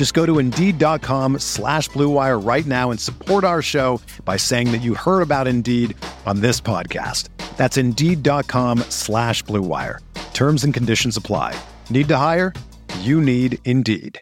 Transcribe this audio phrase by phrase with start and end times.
[0.00, 4.80] Just go to Indeed.com slash BlueWire right now and support our show by saying that
[4.80, 7.28] you heard about Indeed on this podcast.
[7.58, 9.98] That's Indeed.com slash BlueWire.
[10.32, 11.54] Terms and conditions apply.
[11.90, 12.54] Need to hire?
[13.00, 14.18] You need Indeed.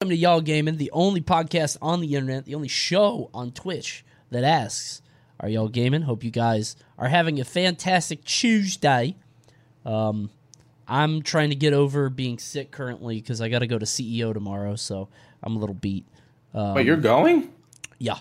[0.00, 4.04] Welcome to Y'all Gaming, the only podcast on the internet, the only show on Twitch
[4.30, 5.02] that asks,
[5.40, 6.02] Are y'all gaming?
[6.02, 9.16] Hope you guys are having a fantastic Tuesday.
[9.84, 10.30] Um,
[10.90, 14.34] I'm trying to get over being sick currently because I got to go to CEO
[14.34, 15.08] tomorrow, so
[15.40, 16.04] I'm a little beat.
[16.52, 17.52] Um, Wait, you're going?
[17.98, 18.18] Yeah.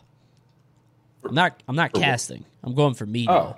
[1.25, 1.64] I'm not.
[1.67, 2.45] I'm not casting.
[2.64, 3.31] I'm going for media.
[3.31, 3.56] Oh,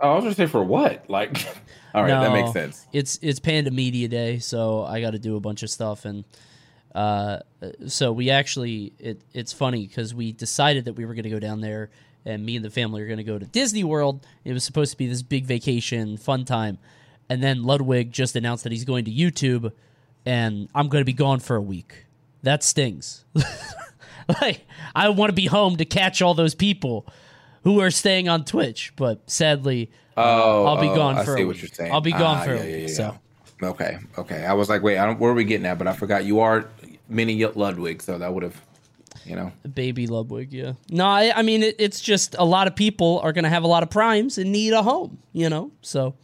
[0.00, 1.08] oh I was gonna say for what?
[1.08, 1.46] Like,
[1.94, 2.86] all right, that makes sense.
[2.92, 6.24] It's it's Panda Media Day, so I got to do a bunch of stuff, and
[6.94, 7.38] uh,
[7.86, 11.38] so we actually it it's funny because we decided that we were going to go
[11.38, 11.90] down there,
[12.26, 14.26] and me and the family are going to go to Disney World.
[14.44, 16.78] It was supposed to be this big vacation, fun time,
[17.30, 19.72] and then Ludwig just announced that he's going to YouTube,
[20.26, 22.04] and I'm going to be gone for a week.
[22.42, 23.24] That stings.
[24.42, 27.06] like I want to be home to catch all those people
[27.62, 29.90] who are staying on Twitch, but sadly.
[30.16, 31.62] Oh, I'll be oh, gone I for a see what week.
[31.62, 31.92] you're saying.
[31.92, 33.18] I'll be gone Ah, for a yeah, yeah, week, yeah, so.
[33.62, 33.68] yeah.
[33.68, 34.44] okay, okay.
[34.44, 35.78] I was like, wait, I don't, where are we getting at?
[35.78, 36.68] But I forgot you are
[37.08, 38.60] mini Ludwig, so that would have,
[39.24, 39.52] you know.
[39.72, 40.72] Baby Ludwig, yeah.
[40.90, 43.62] No, I, I mean it, it's just a lot of people are going to have
[43.62, 45.70] a lot of primes and need a home, you know.
[45.82, 46.14] So,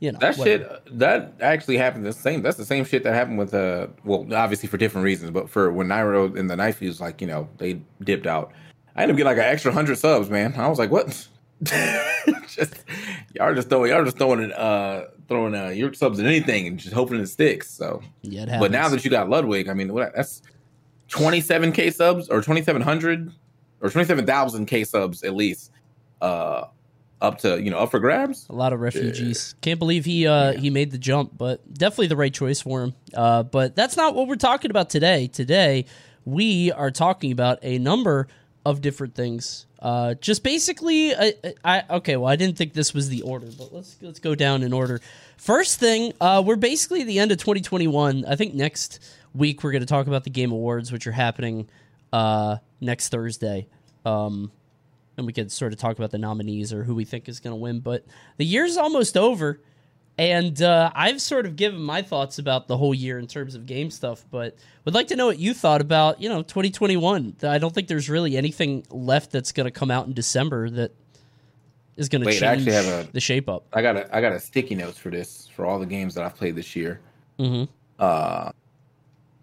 [0.00, 0.80] you know That whatever.
[0.86, 2.42] shit, that actually happened the same.
[2.42, 5.72] That's the same shit that happened with, uh, well, obviously for different reasons, but for
[5.72, 8.52] when Nairo and the Knife was like, you know, they dipped out.
[8.96, 10.54] I ended up getting like an extra hundred subs, man.
[10.56, 11.26] I was like, what?
[12.48, 12.74] just
[13.34, 16.94] y'all just throwing, y'all just throwing uh, throwing uh, your subs at anything and just
[16.94, 17.70] hoping it sticks.
[17.70, 20.42] So, Yeah, it but now that you got Ludwig, I mean, what that's
[21.08, 23.32] twenty seven k subs or twenty seven hundred
[23.80, 25.72] or twenty seven thousand k subs at least,
[26.20, 26.66] uh,
[27.20, 28.46] up to you know up for grabs.
[28.48, 29.54] a lot of refugees.
[29.60, 32.94] Can't believe he uh, he made the jump, but definitely the right choice for him.
[33.14, 35.26] Uh, but that's not what we're talking about today.
[35.28, 35.86] Today
[36.24, 38.28] we are talking about a number
[38.64, 39.66] of different things.
[39.80, 41.34] Uh, just basically, I,
[41.64, 42.16] I okay.
[42.16, 45.00] Well, I didn't think this was the order, but let's let's go down in order.
[45.36, 48.24] First thing, uh, we're basically at the end of 2021.
[48.26, 49.00] I think next
[49.34, 51.68] week we're going to talk about the Game Awards, which are happening
[52.12, 53.68] uh, next Thursday.
[54.04, 54.50] Um,
[55.18, 57.52] and we could sort of talk about the nominees or who we think is going
[57.52, 57.80] to win.
[57.80, 58.06] But
[58.38, 59.60] the year's almost over,
[60.16, 63.66] and uh, I've sort of given my thoughts about the whole year in terms of
[63.66, 64.24] game stuff.
[64.30, 64.56] But
[64.86, 67.36] would like to know what you thought about you know 2021.
[67.42, 70.92] I don't think there's really anything left that's going to come out in December that
[71.96, 73.66] is going to Wait, I change actually have a- the shape up.
[73.72, 76.24] I got a I got a sticky notes for this for all the games that
[76.24, 77.00] I've played this year.
[77.38, 77.64] hmm
[77.98, 78.52] Uh,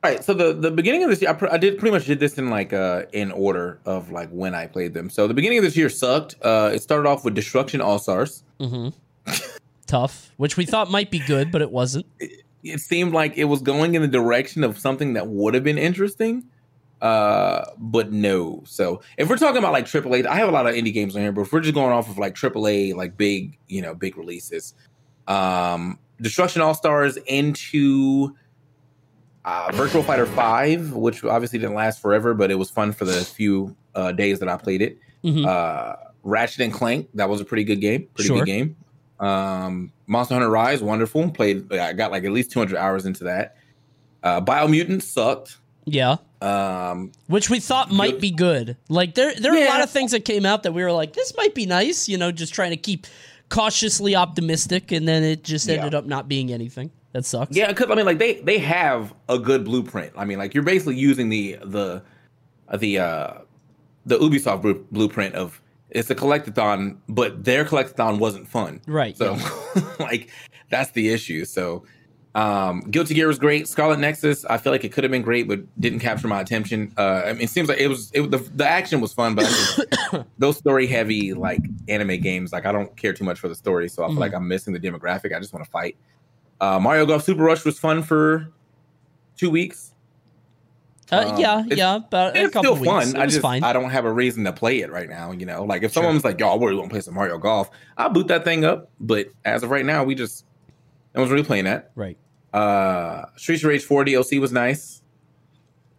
[0.06, 2.20] right, so the the beginning of this year, I, pr- I did pretty much did
[2.20, 5.10] this in like uh in order of like when I played them.
[5.10, 6.36] So the beginning of this year sucked.
[6.42, 8.44] Uh, it started off with Destruction All Stars.
[8.60, 8.90] Mm-hmm.
[9.88, 12.06] Tough, which we thought might be good, but it wasn't.
[12.64, 15.78] It seemed like it was going in the direction of something that would have been
[15.78, 16.46] interesting.
[17.02, 18.64] Uh, but no.
[18.66, 21.22] So if we're talking about like AAA, I have a lot of indie games on
[21.22, 24.18] here, but if we're just going off of like AAA, like big, you know, big
[24.18, 24.74] releases,
[25.28, 28.36] um, Destruction All Stars into
[29.45, 33.23] uh, Virtua Fighter Five, which obviously didn't last forever, but it was fun for the
[33.23, 34.97] few uh, days that I played it.
[35.23, 35.45] Mhm.
[35.45, 38.07] Uh, Ratchet and Clank, that was a pretty good game.
[38.15, 38.39] Pretty Sure.
[38.39, 38.75] good game.
[39.19, 41.30] Um, Monster Hunter Rise, wonderful.
[41.31, 43.56] Played, I got like at least 200 hours into that.
[44.24, 45.57] Uh, Biomutant sucked.
[45.86, 48.21] Yeah, Um, which we thought might Good.
[48.21, 48.77] be good.
[48.89, 51.13] Like there, there are a lot of things that came out that we were like,
[51.13, 52.09] this might be nice.
[52.09, 53.06] You know, just trying to keep
[53.50, 55.75] cautiously optimistic, and then it just Yeah.
[55.75, 56.89] ended up not being anything.
[57.15, 57.56] That sucks.
[57.56, 60.12] yeah, because I mean, like they they have a good blueprint.
[60.17, 62.03] I mean, like you're basically using the the
[62.77, 63.33] the uh
[64.06, 68.81] the Ubisoft blu- blueprint of it's a collectathon, but their collectathon wasn't fun.
[68.85, 69.15] Right.
[69.15, 69.38] So,
[70.00, 70.29] like,
[70.69, 71.45] that's the issue.
[71.45, 71.85] So,
[72.35, 73.65] Um, Guilty Gear was great.
[73.65, 76.91] Scarlet Nexus, I feel like it could have been great, but didn't capture my attention.
[76.97, 79.45] Uh, I mean, it seems like it was it, the the action was fun, but
[79.45, 79.79] just,
[80.38, 83.88] those story heavy like anime games, like I don't care too much for the story,
[83.88, 84.19] so I feel Mhm.
[84.19, 85.33] like I'm missing the demographic.
[85.33, 85.95] I just want to fight.
[86.62, 88.52] Uh, Mario Golf Super Rush was fun for
[89.38, 89.92] two weeks.
[91.12, 93.12] Uh, Um, yeah, yeah, about a It's couple still weeks.
[93.12, 93.16] fun.
[93.16, 93.63] It I just fine.
[93.63, 95.31] I don't have a reason to play it right now.
[95.31, 96.02] You know, like if Sure.
[96.02, 98.66] someone's like, "Yo, I really want to play some Mario Golf," I'll boot that thing
[98.66, 98.90] up.
[99.00, 100.46] But as of right now, we just
[101.13, 101.92] no one's really playing that.
[101.96, 102.18] right.
[102.54, 105.01] Uh, Streets of Rage 4 DLC was nice.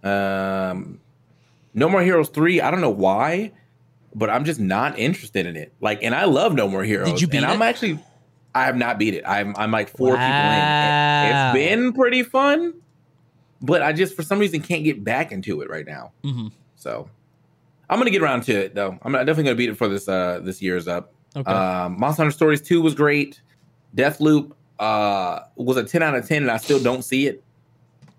[0.02, 1.00] Um,
[1.74, 3.52] No More Heroes 3, I don't know why,
[4.14, 5.72] but I'm just not interested in it.
[5.80, 7.10] Like, and I love No More Heroes.
[7.10, 7.98] Did you beat and I'm actually,
[8.56, 9.22] I have not beat it.
[9.26, 10.30] I'm, I'm like four people in.
[10.30, 11.52] Wow.
[11.52, 12.74] It's been pretty fun,
[13.60, 16.12] but I just, for some reason, can't get back into it right now.
[16.24, 17.08] hmm So
[17.90, 18.98] I'm gonna get around to it though.
[19.02, 21.12] I'm definitely gonna beat it for this uh this year's up.
[21.36, 21.50] Okay.
[21.50, 23.40] Um, Monster Hunter Stories 2 was great.
[23.94, 27.44] Deathloop uh was a 10 out of 10 and I still don't see it.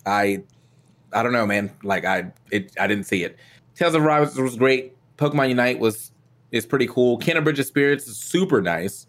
[0.05, 0.43] I
[1.13, 1.71] I don't know, man.
[1.83, 3.37] Like I it I didn't see it.
[3.75, 4.95] Tales of Rise was great.
[5.17, 6.11] Pokemon Unite was
[6.51, 7.17] is pretty cool.
[7.19, 9.06] Kena Bridge of Spirits is super nice.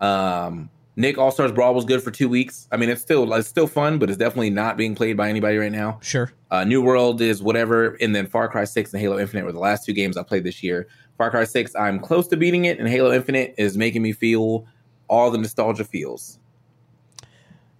[0.00, 2.68] Um Nick All Stars Brawl was good for two weeks.
[2.72, 5.58] I mean, it's still it's still fun, but it's definitely not being played by anybody
[5.58, 5.98] right now.
[6.02, 6.32] sure.
[6.50, 9.58] Uh, New World is whatever, and then Far Cry Six and Halo Infinite were the
[9.58, 10.86] last two games I played this year.
[11.18, 14.64] Far Cry Six, I'm close to beating it, and Halo Infinite is making me feel
[15.08, 16.38] all the nostalgia feels.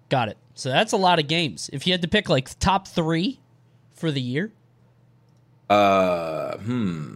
[0.09, 0.37] Got it.
[0.53, 1.69] So that's a lot of games.
[1.73, 3.39] If you had to pick like top three
[3.93, 4.51] for the year,
[5.69, 7.15] Uh, hmm,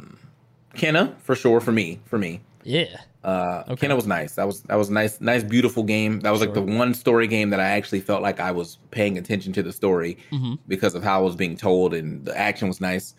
[0.76, 2.42] Kena for sure for me, for me.
[2.64, 3.02] yeah.
[3.24, 3.88] Uh, Okay.
[3.88, 4.36] Kena was nice.
[4.36, 6.22] That was that was a nice, nice, beautiful game.
[6.22, 9.18] That was like the one story game that I actually felt like I was paying
[9.18, 12.68] attention to the story hmm because of how it was being told, and the action
[12.68, 13.14] was nice.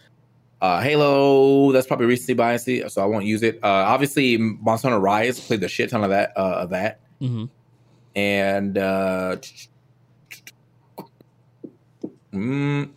[0.60, 3.58] Uh, Halo, that's probably recency bias, so I won't use it.
[3.62, 6.32] Uh, obviously, Monster Hunter Rise played the shit ton of that.
[6.36, 7.44] Uh, of that, hmm
[8.14, 9.36] and uh,
[12.32, 12.90] mm,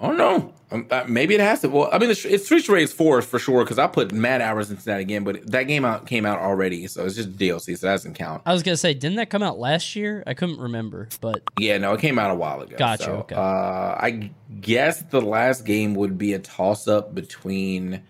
[0.00, 0.54] I don't know.
[0.72, 1.68] Um, uh, maybe it has to.
[1.68, 4.40] Well, I mean, it's, it's Streets of Rage Four for sure because I put mad
[4.40, 5.24] hours into that again.
[5.24, 8.42] But that game out came out already, so it's just DLC, so that doesn't count.
[8.46, 10.22] I was gonna say, didn't that come out last year?
[10.26, 12.76] I couldn't remember, but Yeah, no, it came out a while ago.
[12.78, 13.34] Gotcha, So, okay.
[13.34, 14.30] Uh, I
[14.60, 18.02] guess the last game would be a toss up between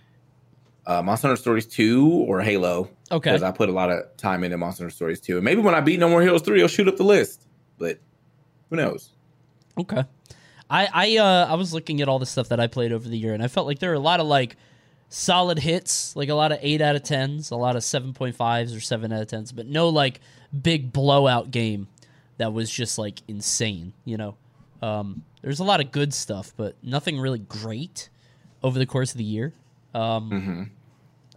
[0.87, 2.91] uh, Monster Hunter Stories 2 or Halo.
[3.11, 3.31] okay.
[3.31, 5.37] Because I put a lot of time into Monster Hunter Stories 2.
[5.37, 7.47] And maybe when I beat No More Heroes 3, it'll shoot up the list.
[7.79, 7.99] But
[8.69, 9.11] who knows?
[9.79, 10.05] Okay.
[10.71, 13.19] I I uh I was looking at all the stuff that I played over the
[13.19, 14.57] year and I felt like there were a lot of like
[15.09, 18.81] solid hits, like a lot of 8 out of 10s, a lot of 7.5s or
[18.81, 20.21] 7 out of 10s, but no like
[20.63, 21.89] big blowout game
[22.39, 24.37] that was just like insane, you know.
[24.81, 28.09] Um there's a lot of good stuff, but nothing really great
[28.63, 29.53] over the course of the year.
[29.95, 30.63] Um hmm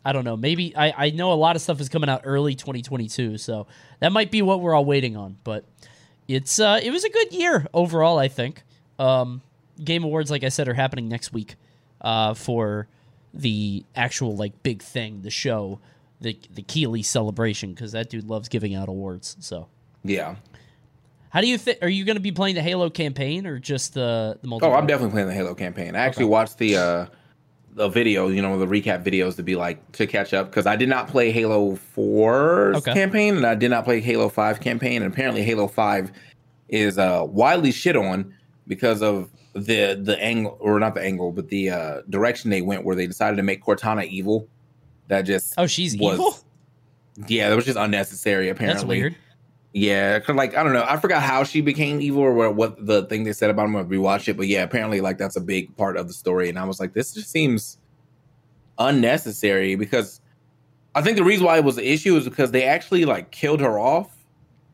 [0.05, 0.35] I don't know.
[0.35, 3.67] Maybe I, I know a lot of stuff is coming out early 2022, so
[4.01, 5.37] that might be what we're all waiting on.
[5.45, 5.63] But
[6.27, 8.19] it's uh, it was a good year overall.
[8.19, 8.63] I think.
[9.03, 9.41] Um,
[9.83, 11.55] Game Awards, like I said, are happening next week
[12.01, 12.87] uh, for
[13.33, 15.79] the actual like big thing, the show,
[16.21, 19.35] the the Keighley celebration, because that dude loves giving out awards.
[19.39, 19.67] So,
[20.03, 20.35] Yeah.
[21.31, 21.79] how do you think?
[21.81, 24.63] Are you going to be playing the Halo campaign or just the the multiplayer?
[24.63, 25.95] Oh, I'm definitely playing the Halo campaign.
[25.95, 26.31] I actually Okay.
[26.31, 27.05] watched the uh,
[27.75, 30.75] the video, you know, the recap videos to be like to catch up because I
[30.75, 32.93] did not play Halo 4's Okay.
[32.93, 35.01] campaign and I did not play Halo 5 campaign.
[35.01, 36.11] And apparently, Halo 5
[36.69, 38.35] is uh, widely shit on
[38.67, 42.83] because of the the angle or not the angle, but the uh, direction they went
[42.83, 44.47] where they decided to make Cortana evil.
[45.09, 46.37] That just Oh, she's was- evil.
[47.27, 48.49] yeah, that was just unnecessary.
[48.49, 49.15] Apparently, That's weird.
[49.73, 52.85] yeah, 'cause, like I don't know, I forgot how she became evil or what, what
[52.85, 53.75] the thing they said about him.
[53.75, 56.57] I rewatched it, but yeah, apparently like that's a big part of the story, and
[56.57, 57.77] I was like, this just seems
[58.79, 60.19] unnecessary because
[60.95, 63.59] I think the reason why it was an issue is because they actually like killed
[63.61, 64.15] her off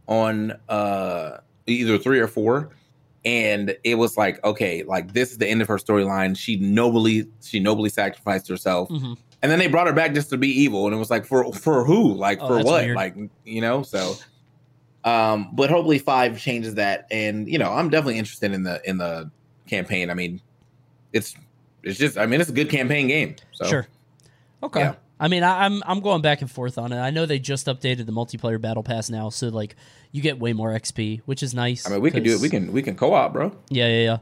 [0.07, 1.37] on uh
[1.67, 2.69] either three or four,
[3.25, 6.37] and it was like okay, like this is the end of her storyline.
[6.37, 10.37] She nobly she nobly sacrificed herself, hmm and then they brought her back just to
[10.37, 12.13] be evil, and it was like for for who?
[12.13, 12.83] Like Oh, for what?
[12.83, 12.95] weird.
[12.95, 14.15] Like you know, so.
[15.05, 18.97] Um, but hopefully five changes that, and you know, I'm definitely interested in the in
[18.97, 19.31] the
[19.65, 20.09] campaign.
[20.09, 20.41] I mean,
[21.13, 21.35] it's
[21.83, 23.37] it's just, I mean, it's a good campaign game.
[23.53, 23.87] So Sure.
[24.61, 24.81] Okay.
[24.81, 24.95] Yeah.
[25.19, 26.97] I mean, I, I'm I'm going back and forth on it.
[26.99, 29.75] I know they just updated the multiplayer battle pass now, so like
[30.11, 31.85] you get way more XP, which is nice.
[31.87, 32.41] I mean, we can do it.
[32.41, 33.55] We can we can co-op, bro.
[33.69, 34.17] Yeah, yeah, yeah.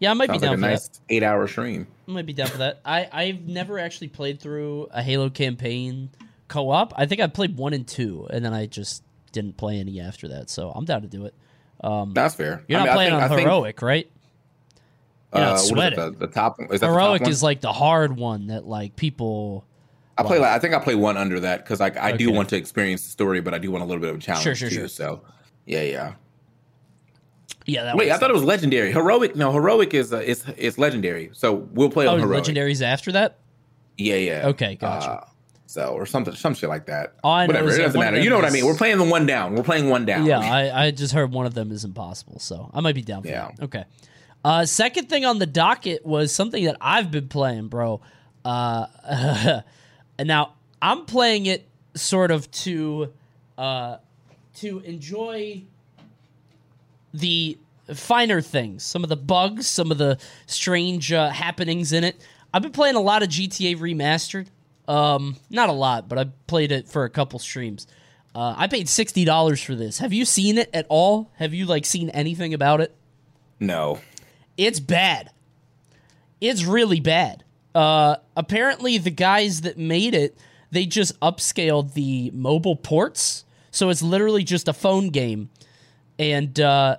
[0.00, 1.86] Yeah, I might Sounds be like down a for nice eight hour stream.
[2.08, 2.80] I might be down for that.
[2.84, 6.10] I I've never actually played through a Halo campaign
[6.48, 6.92] co-op.
[6.96, 10.28] I think I played one and two, and then I just didn't play any after
[10.28, 10.50] that.
[10.50, 11.34] So I'm down to do it.
[11.82, 12.64] Um, That's fair.
[12.66, 14.10] you're I not mean, playing think- I on think, heroic, right?
[15.34, 15.98] You're not uh, what is it, sweating.
[15.98, 18.96] the, the top is that Heroic the top is like the hard one that like
[18.96, 19.64] people
[20.18, 22.48] I play like I think I play one under that because like I do want
[22.50, 24.54] to experience the story, but I do want a little bit of a challenge Sure,
[24.54, 24.74] sure, too.
[24.74, 24.88] sure.
[24.88, 25.22] So
[25.66, 26.14] yeah, yeah.
[27.64, 28.92] Yeah, that Wait, I thought it was legendary.
[28.92, 31.30] Heroic, no, heroic is uh, it's it's legendary.
[31.32, 32.44] So we'll play oh, on heroic.
[32.44, 33.38] legendaries after that.
[33.96, 34.48] Yeah, yeah.
[34.48, 35.10] Okay, gotcha.
[35.10, 35.24] Uh,
[35.66, 37.14] so or something, some shit like that.
[37.22, 38.20] All I Whatever, it doesn't matter.
[38.20, 38.66] You know what I mean?
[38.66, 39.54] We're playing the one down.
[39.54, 40.26] We're playing one down.
[40.26, 43.22] Yeah, I, I just heard one of them is impossible, so I might be down
[43.22, 43.50] for Yeah.
[43.56, 43.64] that.
[43.64, 43.84] Okay.
[44.44, 48.00] Uh, second thing on the docket was something that I've been playing, bro.
[48.44, 48.86] Uh,
[50.22, 53.12] and now I'm playing it sort of to
[53.58, 53.96] uh,
[54.58, 55.64] to enjoy
[57.12, 57.58] the
[57.92, 62.24] finer things, some of the bugs, some of the strange uh, happenings in it.
[62.54, 64.46] I've been playing a lot of GTA Remastered.
[64.86, 67.88] Um, not a lot, but I played it for a couple streams.
[68.32, 69.98] Uh, I paid sixty dollars for this.
[69.98, 71.32] Have you seen it at all?
[71.34, 72.94] Have you like seen anything about it?
[73.58, 73.98] no.
[74.56, 75.30] It's bad.
[76.40, 77.41] It's really bad.
[77.74, 80.36] Uh, apparently, the guys that made it,
[80.70, 85.50] they just upscaled the mobile ports, so it's literally just a phone game,
[86.18, 86.98] and uh,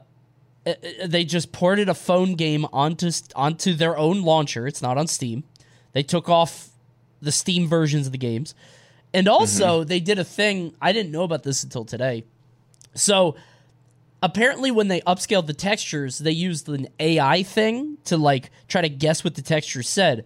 [0.65, 4.67] uh, uh, they just ported a phone game onto onto their own launcher.
[4.67, 5.43] It's not on Steam.
[5.91, 6.69] They took off
[7.21, 8.55] the Steam versions of the games,
[9.13, 10.73] and also they did a thing.
[10.81, 12.23] I didn't know about this until today.
[12.95, 13.35] So
[14.23, 18.87] apparently when they upscaled the textures they used an ai thing to like try to
[18.87, 20.23] guess what the texture said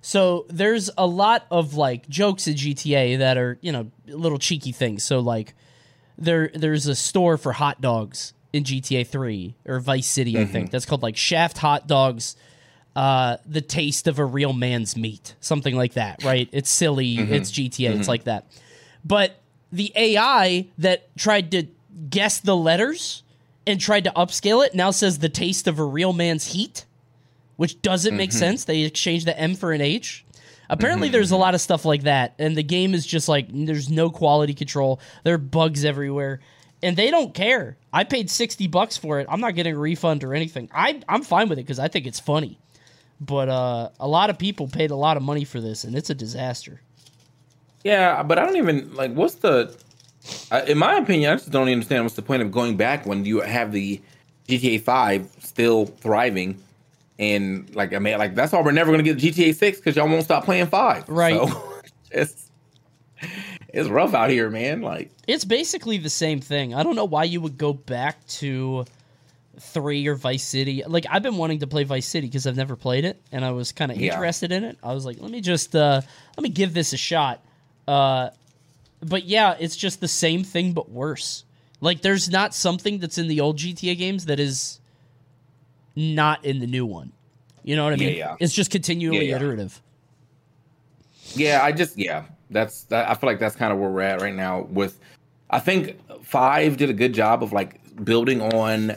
[0.00, 4.72] so there's a lot of like jokes in gta that are you know little cheeky
[4.72, 5.54] things so like
[6.18, 10.66] there there's a store for hot dogs in gta 3 or vice city i think
[10.66, 10.72] mm-hmm.
[10.72, 12.36] that's called like shaft hot dogs
[12.96, 16.48] uh, the taste of a real man's meat, something like that, right?
[16.52, 17.16] It's silly.
[17.16, 17.32] Mm-hmm.
[17.32, 17.90] It's GTA.
[17.90, 18.08] It's mm-hmm.
[18.08, 18.46] like that.
[19.04, 19.40] But
[19.72, 21.66] the AI that tried to
[22.08, 23.22] guess the letters
[23.66, 26.84] and tried to upscale it now says the taste of a real man's heat,
[27.60, 28.64] which doesn't make sense.
[28.64, 30.24] They exchange the M for an H.
[30.70, 33.90] Apparently, there's a lot of stuff like that, and the game is just like there's
[33.90, 34.98] no quality control.
[35.24, 36.40] There are bugs everywhere,
[36.82, 37.76] and they don't care.
[37.92, 39.26] I paid sixty bucks for it.
[39.28, 40.70] I'm not getting a refund or anything.
[40.74, 42.58] I I'm fine with it because I think it's funny,
[43.20, 46.08] but uh, a lot of people paid a lot of money for this, and it's
[46.08, 46.80] a disaster.
[47.84, 49.12] Yeah, but I don't even like.
[49.12, 49.76] What's the?
[50.50, 53.26] Uh, in my opinion, I just don't understand what's the point of going back when
[53.26, 54.00] you have the
[54.48, 56.58] GTA Five still thriving,
[57.20, 60.08] and like I mean, like that's why we're never gonna get GTA Six because y'all
[60.08, 61.08] won't stop playing Five.
[61.08, 61.34] Right.
[61.36, 62.50] So, it's
[63.68, 64.80] it's rough out here, man.
[64.82, 66.74] Like It's basically the same thing.
[66.74, 68.84] I don't know why you would go back to
[69.58, 70.82] three or Vice City.
[70.86, 73.50] Like I've been wanting to play Vice City because I've never played it, and I
[73.52, 74.14] was kind of Yeah.
[74.14, 74.78] interested in it.
[74.82, 76.00] I was like, let me just uh,
[76.36, 77.44] let me give this a shot.
[77.86, 78.30] Uh,
[79.02, 81.44] but yeah, it's just the same thing but worse.
[81.82, 84.79] Like there's not something that's in the old GTA games that is
[85.96, 87.12] not in the new one.
[87.62, 88.16] You know what I mean?
[88.16, 88.36] yeah.
[88.40, 89.36] It's just continually Yeah, yeah.
[89.36, 89.80] iterative.
[91.34, 93.08] Yeah, I just yeah, that's that.
[93.08, 94.62] I feel like that's kind of where we're at right now.
[94.70, 94.98] With
[95.50, 98.96] I think five did a good job of like building on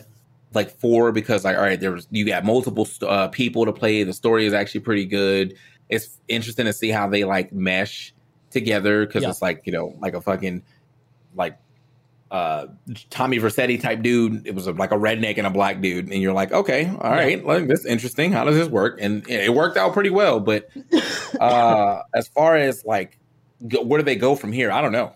[0.53, 4.03] like four because like all right, there was you got multiple uh, people to play.
[4.03, 5.55] The story is actually pretty good.
[5.89, 8.13] It's interesting to see how they like mesh
[8.50, 9.29] together because Yeah.
[9.29, 10.63] it's like you know like a fucking
[11.35, 11.57] like
[12.34, 12.66] uh
[13.12, 14.46] Tommy Vercetti type dude.
[14.48, 17.12] It was a, like a redneck and a black dude, and you're like, okay, all
[17.12, 18.32] right, like this is interesting.
[18.32, 18.98] How does this work?
[19.00, 20.40] And it worked out pretty well.
[20.40, 20.68] But
[21.40, 23.20] uh as far as like
[23.68, 24.72] go, where do they go from here?
[24.72, 25.13] I don't know.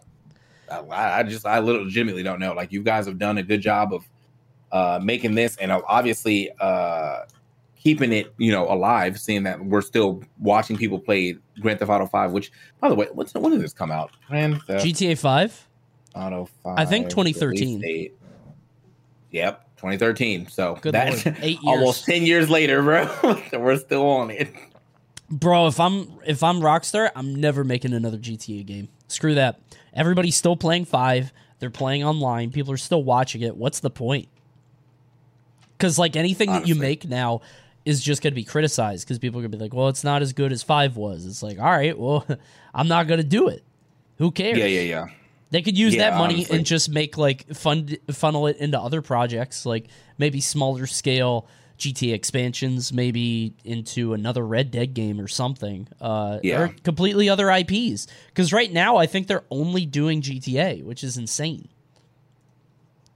[0.70, 2.54] I, I just I legitimately don't know.
[2.54, 4.08] Like you guys have done a good job of
[4.72, 7.22] uh making this, and obviously uh
[7.78, 9.20] keeping it you know alive.
[9.20, 12.32] Seeing that we're still watching people play Grand Theft Auto Five.
[12.32, 14.12] Which, by the way, what's when did this come out?
[14.28, 15.67] Grand Theft GTA Five.
[16.18, 16.78] Auto 5.
[16.78, 18.12] I think 2013.
[19.32, 20.48] Yep, 2013.
[20.48, 21.78] So Good that's lord, eight years.
[21.80, 23.42] almost 10 years later, bro.
[23.54, 24.54] We're still on it.
[25.30, 28.88] Bro, if I'm if I'm Rockstar, I'm never making another GTA game.
[29.08, 29.60] Screw that.
[29.94, 31.34] Everybody's still playing 5.
[31.60, 32.52] They're playing online.
[32.52, 33.58] People are still watching it.
[33.58, 34.30] What's the point?
[35.80, 37.42] Cuz like anything that you make now
[37.86, 40.04] is just going to be criticized cuz people are going to be like, "Well, it's
[40.04, 42.26] not as good as 5 was." It's like, "All right, well,
[42.74, 43.64] I'm not going to do it."
[44.18, 44.58] Who cares?
[44.58, 45.08] Yeah, yeah, yeah.
[45.50, 46.58] They could use Yeah, that money honestly.
[46.58, 49.88] and just make like fund funnel it into other projects, like
[50.18, 56.62] maybe smaller scale GTA expansions, maybe into another Red Dead game or something, uh, Yeah.
[56.64, 58.08] or completely other IPs.
[58.28, 61.68] Because right now, I think they're only doing GTA, which is insane.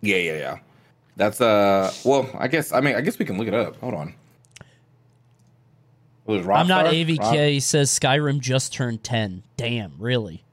[0.02, 0.58] Yeah, yeah, yeah.
[1.18, 3.76] That's uh well, I guess I mean I guess we can look it up.
[3.82, 4.14] Hold on.
[6.28, 6.86] I'm not?
[6.86, 9.44] AVK says Skyrim just turned 10.
[9.58, 10.44] Damn, really?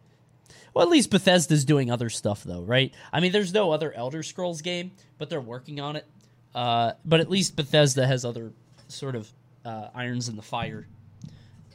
[0.79, 2.95] Well, at least Bethesda's doing other stuff though, right?
[3.13, 6.07] I mean, there's no other Elder Scrolls game, but they're working on it.
[6.55, 8.53] Uh, but at least Bethesda has other
[8.87, 9.29] sort of
[9.65, 10.87] uh, irons in the fire,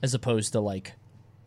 [0.01, 0.93] as opposed to like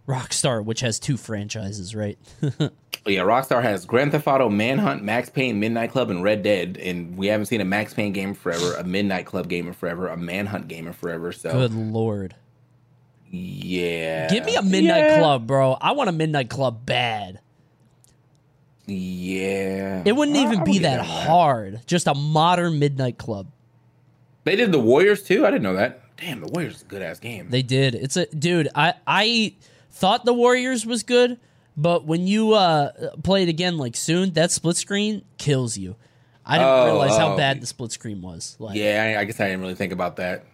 [0.07, 2.19] Rockstar, which has two franchises, right?
[2.43, 7.17] yeah, Rockstar has Grand Theft Auto, Manhunt, Max Payne, Midnight Club, and Red Dead, and
[7.17, 10.17] we haven't seen a Max Payne game forever, a Midnight Club game in forever, a
[10.19, 11.33] Manhunt game in forever.
[11.33, 12.35] So Good lord.
[13.31, 14.29] Yeah.
[14.29, 15.19] Give me a Midnight yeah.
[15.21, 15.73] Club, bro.
[15.81, 17.41] I want a Midnight Club bad.
[18.87, 20.03] Yeah.
[20.05, 21.81] It wouldn't I- even I be would get that hard.
[21.87, 23.49] Just a modern Midnight Club.
[24.45, 25.45] They did the Warriors too.
[25.45, 26.03] I didn't know that.
[26.17, 27.49] Damn, the Warriors is a good ass game.
[27.51, 27.95] They did.
[27.95, 28.69] It's a dude.
[28.75, 29.55] I I
[29.91, 31.39] thought the Warriors was good,
[31.77, 35.97] but when you uh play it again like soon, that split screen kills you.
[36.49, 37.37] I didn't Oh, realize how oh.
[37.37, 38.55] bad the split screen was.
[38.61, 40.45] Like, yeah, I, I guess I didn't really think about that.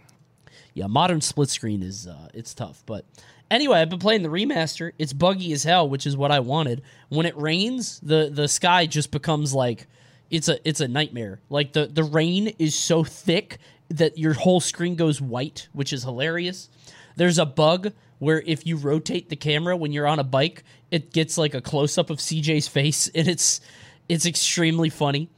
[0.73, 2.83] yeah, modern split screen is uh, it's tough.
[2.87, 3.05] But
[3.53, 4.93] anyway, I've been playing the remaster.
[4.99, 6.83] It's buggy as hell, which is what I wanted.
[7.09, 9.87] When it rains, the the sky just becomes like
[10.31, 11.41] it's a it's a nightmare.
[11.51, 16.03] Like the the rain is so thick that your whole screen goes white, which is
[16.03, 16.69] hilarious.
[17.17, 21.13] There's a bug where if you rotate the camera when you're on a bike, it
[21.13, 23.61] gets like a close up of CJ's face, and it's
[24.09, 25.29] it's extremely funny.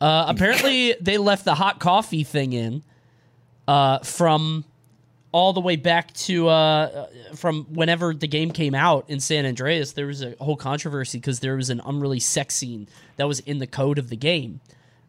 [0.00, 2.82] Uh, apparently, they left the hot coffee thing in
[3.66, 4.64] uh, from
[5.34, 9.90] all the way back to uh, from whenever the game came out in San Andreas.
[9.90, 12.86] There was a whole controversy because there was an unreleased sex scene
[13.16, 14.60] that was in the code of the game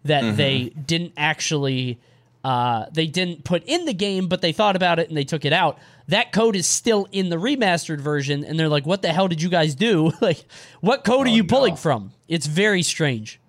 [0.03, 1.99] that they didn't actually
[2.43, 5.45] uh, they didn't put in the game, but they thought about it and they took
[5.45, 5.77] it out.
[6.07, 9.43] That code is still in the remastered version, and they're like, "What the hell did
[9.43, 10.11] you guys do?
[10.21, 10.43] like,
[10.81, 13.39] what code are you pulling from?" It's very strange.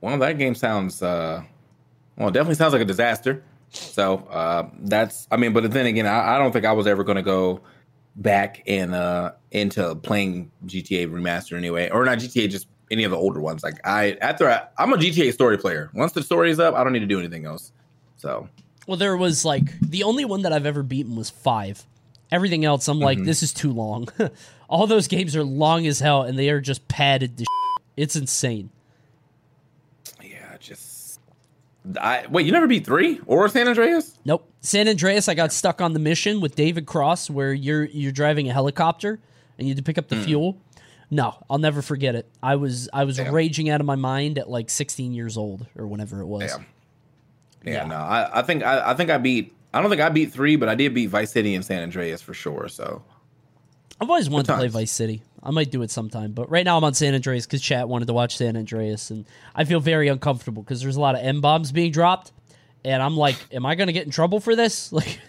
[0.00, 1.44] Well, that game sounds uh
[2.16, 3.44] well, it definitely sounds like a disaster.
[3.74, 7.04] So uh that's I mean, but then again, I, I don't think I was ever
[7.04, 7.60] gonna go
[8.16, 11.90] back and uh into playing GTA remaster anyway.
[11.90, 13.62] Or not GTA, just any of the older ones.
[13.62, 15.90] Like I after I, I'm a GTA story player.
[15.94, 17.72] Once the story is up, I don't need to do anything else.
[18.16, 18.48] So
[18.86, 21.84] Well, there was like the only one that I've ever beaten was five.
[22.32, 24.08] Everything else, I'm like, this is too long.
[24.68, 27.44] All those games are long as hell, and they are just padded to.
[27.96, 28.70] It's insane.
[30.20, 31.20] yeah, just
[32.00, 34.18] I wait, you never beat three or San Andreas?
[34.24, 34.50] Nope.
[34.60, 38.48] San Andreas, I got stuck on the mission with David Cross, where you're you're driving
[38.48, 39.20] a helicopter
[39.58, 40.22] and you had to pick up the hmm.
[40.22, 40.58] fuel.
[41.10, 42.28] No, I'll never forget it.
[42.42, 43.34] I was I was Damn.
[43.34, 46.50] raging out of my mind at like 16 years old or whenever it was.
[46.50, 46.66] Damn.
[47.64, 49.54] Yeah, no, I, I think I, I think I beat.
[49.72, 52.22] I don't think I beat three, but I did beat Vice City and San Andreas
[52.22, 52.68] for sure.
[52.68, 53.02] So
[54.00, 54.68] I've always wanted to play.
[54.68, 55.22] Vice City.
[55.44, 58.06] I might do it sometime, but right now I'm on San Andreas because chat wanted
[58.06, 61.42] to watch San Andreas, and I feel very uncomfortable because there's a lot of M
[61.42, 62.32] bombs being dropped,
[62.82, 64.90] and I'm like, am I going to get in trouble for this?
[65.00, 65.20] Like,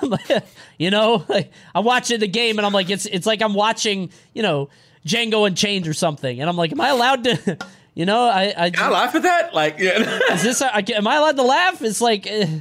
[0.00, 0.44] I'm like,
[0.78, 4.12] you know, like I'm watching the game, and I'm like, it's it's like I'm watching,
[4.32, 4.70] you know,
[5.04, 7.58] Django Unchained or something, and I'm like, am I allowed to?
[7.94, 9.52] You know, I, I Can I laugh at that?
[9.52, 10.20] Like, yeah.
[10.32, 10.62] is this?
[10.62, 11.82] I, am I allowed to laugh?
[11.82, 12.28] It's like.
[12.28, 12.60] Eh.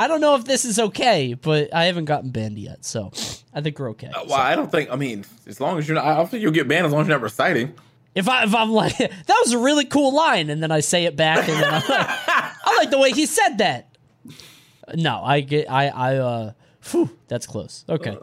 [0.00, 3.10] I don't know if this is okay, but I haven't gotten banned yet, so
[3.52, 4.10] I think we're okay.
[4.14, 4.90] well, I don't think.
[4.90, 7.02] I mean, as long as you're not, I don't think you'll get banned as long
[7.02, 7.74] as you're not reciting.
[8.14, 11.04] If I if I'm like that was a really cool line, and then I say
[11.04, 13.94] it back, and then I'm like, I like the way he said that.
[14.94, 17.84] No, I get I I uh, phew, that's close.
[17.86, 18.16] Okay.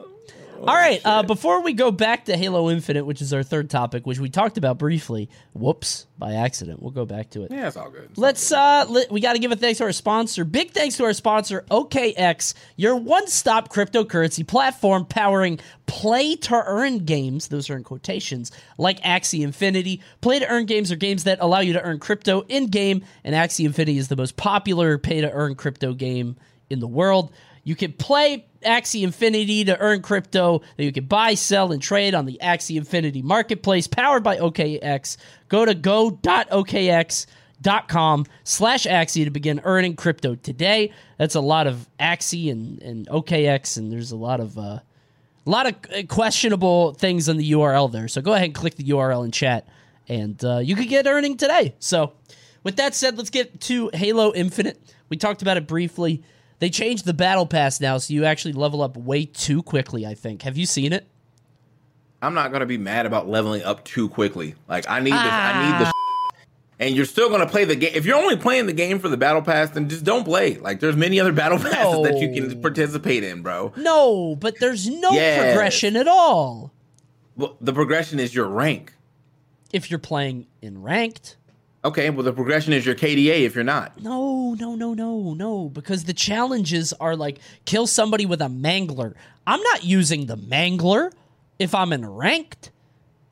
[0.59, 1.01] All right.
[1.05, 4.29] Uh, before we go back to Halo Infinite, which is our third topic, which we
[4.29, 5.29] talked about briefly.
[5.53, 6.81] Whoops, by accident.
[6.81, 7.51] We'll go back to it.
[7.51, 8.05] Yeah, it's all good.
[8.09, 10.43] It's Let's uh let, we got to give a thanks to our sponsor.
[10.45, 17.47] Big thanks to our sponsor OKX, your one-stop cryptocurrency platform powering play to earn games,
[17.47, 20.01] those are in quotations, like Axie Infinity.
[20.21, 23.35] Play to earn games are games that allow you to earn crypto in game, and
[23.35, 26.35] Axie Infinity is the most popular pay to earn crypto game
[26.69, 27.31] in the world.
[27.67, 32.15] You can play Axie Infinity to earn crypto that you can buy, sell, and trade
[32.15, 35.17] on the Axie Infinity marketplace powered by OKX.
[35.49, 36.15] Go to go.okx.com
[38.45, 40.93] slash Axie to begin earning crypto today.
[41.17, 44.81] That's a lot of Axie and, and OKX, and there's a lot of uh, a
[45.45, 48.07] lot of uh, questionable things on the URL there.
[48.07, 49.67] So go ahead and click the URL in chat,
[50.07, 51.75] and uh, you could get earning today.
[51.79, 52.13] So,
[52.63, 54.79] with that said, let's get to Halo Infinite.
[55.09, 56.23] We talked about it briefly.
[56.59, 60.05] They changed the battle pass now, so you actually level up way too quickly.
[60.05, 60.41] I think.
[60.43, 61.05] Have you seen it?
[62.21, 64.55] I'm not gonna be mad about leveling up too quickly.
[64.67, 65.79] Like, I need the, I need Ah.
[65.85, 65.91] the.
[66.79, 67.91] And you're still gonna play the game.
[67.95, 70.57] If you're only playing the game for the battle pass, then just don't play.
[70.57, 73.73] Like, there's many other battle passes that you can participate in, bro.
[73.77, 75.41] No, but there's no Yes.
[75.53, 76.71] progression at all.
[77.35, 78.93] Well, the progression is your rank.
[79.73, 81.37] If you're playing in ranked.
[81.87, 84.01] Okay, well, the progression is your KDA if you're not.
[84.01, 85.69] No, no, no, no, no.
[85.69, 89.13] Because the challenges are like kill somebody with a mangler.
[89.45, 91.11] I'm not using the mangler
[91.59, 92.71] if I'm in ranked.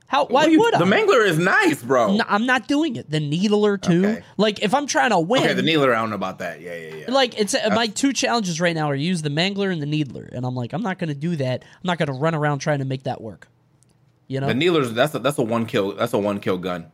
[0.08, 0.26] How?
[0.28, 0.80] Why you- would I?
[0.80, 2.16] The Mangler is nice, bro.
[2.16, 3.10] No, I'm not doing it.
[3.10, 4.06] The needler too.
[4.06, 4.24] Okay.
[4.38, 6.62] Like if I'm trying to win, okay, the Needler, I don't know about that.
[6.62, 7.12] Yeah, yeah, yeah.
[7.12, 10.30] like it's uh, my two challenges right now are use the mangler and the needler,
[10.32, 11.64] and I'm like, I'm not going to do that.
[11.64, 13.48] I'm not going to run around trying to make that work.
[14.28, 14.48] You know?
[14.48, 16.92] the Needler's that's a that's a one kill that's a one kill gun,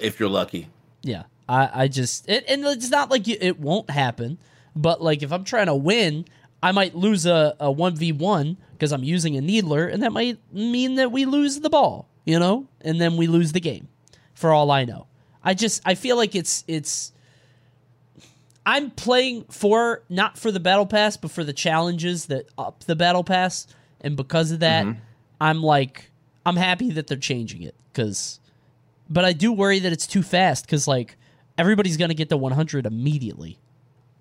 [0.00, 0.68] if you're lucky.
[1.02, 1.24] Yeah.
[1.48, 4.38] I I just it, and it's not like you, it won't happen,
[4.74, 6.24] but like if I'm trying to win,
[6.62, 10.12] I might lose a a one v one because I'm using a needler, and that
[10.12, 12.08] might mean that we lose the ball.
[12.24, 13.88] You know, and then we lose the game.
[14.34, 15.06] For all I know,
[15.42, 17.12] I just I feel like it's it's.
[18.64, 22.94] I'm playing for not for the battle pass, but for the challenges that up the
[22.94, 23.66] battle pass,
[24.00, 25.00] and because of that, mm-hmm.
[25.40, 26.12] I'm like
[26.44, 28.40] I'm happy that they're changing it because,
[29.12, 31.16] but I do worry that it's too fast because like
[31.58, 33.58] everybody's gonna get to 100 immediately.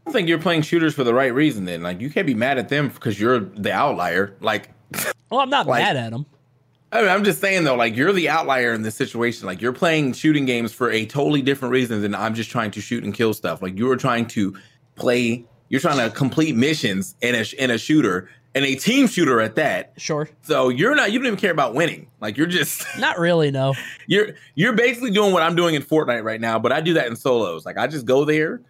[0.05, 1.65] I don't think you're playing shooters for the right reason.
[1.65, 4.35] Then, like, you can't be mad at them because you're the outlier.
[4.41, 4.69] Like,
[5.29, 6.25] Well, I'm not Like- mad at them.
[6.93, 9.45] I mean, I'm just saying though, like, you're the outlier in this situation.
[9.45, 12.81] Like, you're playing shooting games for a totally different reason than I'm just trying to
[12.81, 13.61] shoot and kill stuff.
[13.61, 14.57] Like, you are trying to
[14.95, 15.45] play.
[15.69, 19.55] You're trying to complete missions in a in a shooter and a team shooter at
[19.55, 19.93] that.
[19.97, 21.11] Sure, So you're not.
[21.11, 22.07] You don't even care about winning.
[22.19, 22.85] Like, you're just.
[22.99, 23.51] not really.
[23.51, 23.73] No,
[24.07, 27.07] you're you're basically doing what I'm doing in Fortnite right now, but I do that
[27.07, 27.65] in solos.
[27.65, 28.61] Like I just go there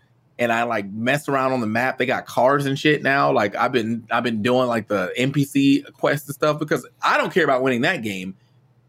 [0.42, 2.00] and I like mess around on the map.
[2.00, 3.32] They got cars and shit now.
[3.32, 7.34] Like I've been I've been doing like the NPC quests and stuff because I don't
[7.34, 8.36] care about winning that game,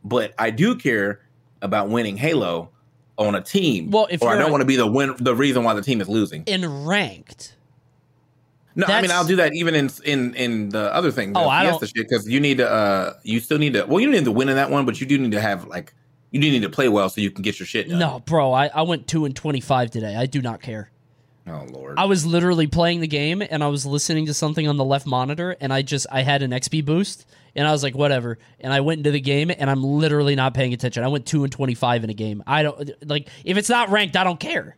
[0.03, 1.21] but I do care
[1.61, 2.71] about winning Halo
[3.19, 3.91] on a team.
[3.91, 6.01] Well, if or I don't want to be the win the reason why the team
[6.01, 6.45] is losing.
[6.47, 7.57] in ranked.
[8.75, 11.33] No, I mean I'll do that even in in in the other thing.
[11.33, 14.11] The Oh, I shit because you need to uh you still need to well you
[14.11, 15.95] need to win in that one, but you do need to have like
[16.31, 17.99] you do need to play well so you can get your shit done.
[17.99, 20.17] No, bro, I, I went two and 25 today.
[20.17, 20.91] I do not care.
[21.47, 21.99] Oh lord.
[21.99, 25.07] I was literally playing the game and I was listening to something on the left
[25.07, 28.73] monitor and I just I had an XP boost and I was like whatever and
[28.73, 31.03] I went into the game and I'm literally not paying attention.
[31.03, 32.43] I went 2 and 25 in a game.
[32.47, 34.77] I don't like if it's not ranked, I don't care.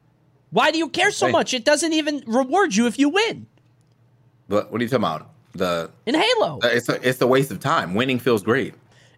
[0.50, 1.52] Why do you care so much?
[1.52, 3.46] It doesn't even reward you if you win.
[4.48, 5.30] But what are you talking about?
[5.54, 7.94] The In Halo, it's a it's a waste of time.
[7.94, 8.74] Winning feels great.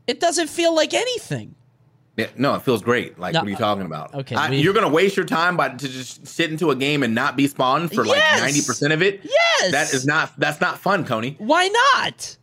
[0.07, 1.55] it doesn't feel like anything.
[2.17, 3.19] Yeah, no, it feels great.
[3.19, 4.15] Like No, what are you talking about?
[4.15, 7.03] okay, I- we- you're gonna waste your time by to just sit into a game
[7.03, 9.21] and not be spawned for like ninety percent of it.
[9.25, 9.73] Yes.
[9.73, 11.37] that is not that's not fun, Coney.
[11.39, 12.37] Why not?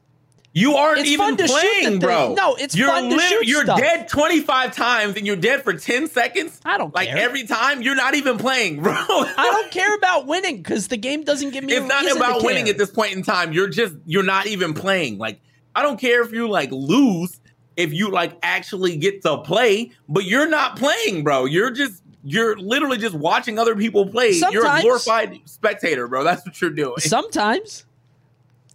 [0.55, 2.33] You aren't It's even fun to shoot the playing, bro.
[2.35, 3.79] No, it's you're fun to shoot You're stuff.
[3.79, 6.61] dead twenty five times and you're dead for ten seconds.
[6.63, 7.17] I don't like care.
[7.17, 7.81] every time.
[7.81, 8.93] You're not even playing, bro.
[8.93, 11.73] I don't care about winning because the game doesn't give me.
[11.73, 12.73] it's a not about winning care.
[12.73, 13.51] at this point in time.
[13.51, 15.17] You're just you're not even playing.
[15.17, 15.41] Like
[15.75, 17.39] I don't care if you like lose,
[17.75, 21.45] if you like actually get to play, but you're not playing, bro.
[21.45, 24.29] You're just you're literally just watching other people play.
[24.29, 26.23] you're a Sometimes- glorified spectator, bro.
[26.23, 26.97] That's what you're doing.
[26.99, 27.85] Sometimes,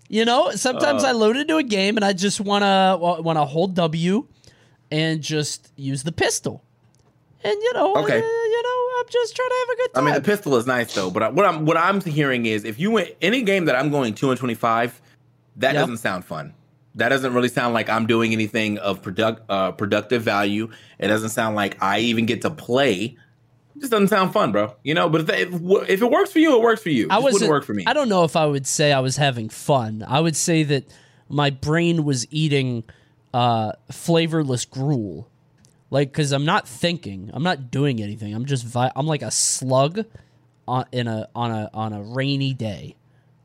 [0.09, 1.09] you know, sometimes Uh.
[1.09, 4.27] I load into a game and I just wanna want to hold W
[4.91, 6.63] and just use the pistol,
[7.45, 8.19] and you know, Okay.
[8.19, 10.03] uh, you know, I'm just trying to have a good time.
[10.03, 12.65] I mean, the pistol is nice though, but I, what I'm what I'm hearing is
[12.65, 15.01] if you win any game that I'm going two and twenty five,
[15.57, 15.83] that Yep.
[15.83, 16.55] doesn't sound fun.
[16.95, 20.71] That doesn't really sound like I'm doing anything of product uh, productive value.
[20.99, 23.17] It doesn't sound like I even get to play.
[23.79, 24.75] It just doesn't sound fun, bro.
[24.83, 27.05] You know, but if, if, if it works for you, it works for you.
[27.07, 27.85] It I wasn't wouldn't work for me.
[27.87, 30.05] I don't know if I would say I was having fun.
[30.07, 30.93] I would say that
[31.29, 32.83] my brain was eating
[33.33, 35.29] uh, flavorless gruel,
[35.91, 38.35] like because I'm not thinking, I'm not doing anything.
[38.35, 40.05] I'm just vi- I'm like a slug
[40.67, 42.97] on in a on a on a rainy day.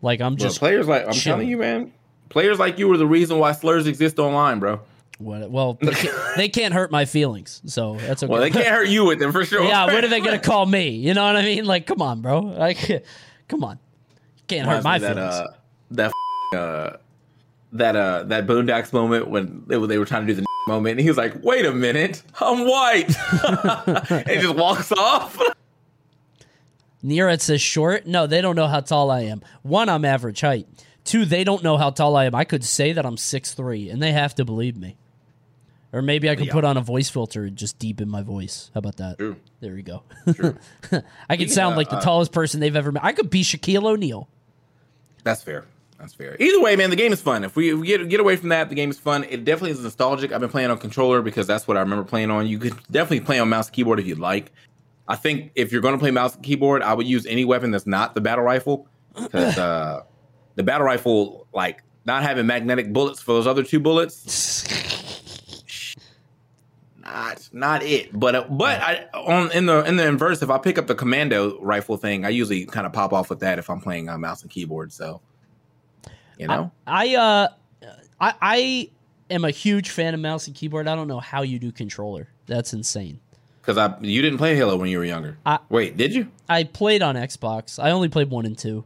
[0.02, 1.42] Like I'm Bro, just players like I'm chilling.
[1.42, 1.94] telling you, man.
[2.30, 4.80] Players like you are the reason why slurs exist online, bro.
[5.20, 8.32] What, well, they can't, they can't hurt my feelings, so that's okay.
[8.32, 9.64] Well, they can't hurt you with them for sure.
[9.64, 10.90] yeah, what are they gonna call me?
[10.90, 11.66] You know what I mean?
[11.66, 12.40] Like, come on, bro.
[12.42, 13.06] Like,
[13.48, 13.80] come on,
[14.48, 15.18] can't hurt my of feelings.
[15.92, 16.12] that, uh,
[16.52, 16.98] that uh,
[17.74, 20.92] that uh, that Boondocks moment when they, were- they were trying to do the moment,
[20.94, 23.14] and he was like, "Wait a minute, I'm white,"
[24.28, 25.40] and just walks off.
[27.02, 28.08] Near says short.
[28.08, 29.42] No, they don't know how tall I am.
[29.62, 30.68] One, I'm average height.
[31.04, 32.34] Two, they don't know how tall I am.
[32.34, 34.96] I could say that I'm six three, and they have to believe me.
[35.94, 36.54] Or maybe I could Yeah.
[36.54, 38.72] put on a voice filter and just deepen my voice.
[38.74, 39.20] How about that?
[39.20, 39.36] True.
[39.60, 40.02] There we go.
[40.34, 40.58] True.
[41.30, 43.04] I could sound like the uh, tallest person they've ever met.
[43.04, 44.28] I could be Shaquille O'Neal.
[45.24, 45.66] That's fair.
[46.00, 46.36] That's fair.
[46.40, 47.44] Either way, man, the game is fun.
[47.44, 49.24] If we, if we get get away from that, the game is fun.
[49.24, 50.32] It definitely is nostalgic.
[50.34, 52.48] I've been playing on controller because that's what I remember playing on.
[52.48, 54.52] You could definitely play on mouse and keyboard if you'd like.
[55.08, 57.72] I think if you're going to play mouse and keyboard, I would use any weapon
[57.72, 60.02] that's not the battle rifle because uh,
[60.56, 64.64] the battle rifle, like not having magnetic bullets for those other two bullets,
[67.04, 68.18] not not it.
[68.18, 70.96] But uh, but I on in the in the inverse, if I pick up the
[70.96, 74.22] commando rifle thing, I usually kind of pop off with that if I'm playing on
[74.22, 74.92] mouse and keyboard.
[74.94, 75.22] So
[76.38, 77.48] you know, I uh,
[78.20, 78.90] I I
[79.30, 80.88] am a huge fan of mouse and keyboard.
[80.88, 82.30] I don't know how you do controller.
[82.46, 83.20] That's insane.
[83.62, 85.38] Because I you didn't play Halo when you were younger.
[85.46, 86.30] I- Wait, did you?
[86.50, 87.82] I played on Xbox.
[87.82, 88.84] I only played one and two.